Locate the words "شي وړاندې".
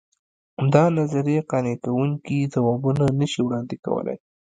3.31-3.75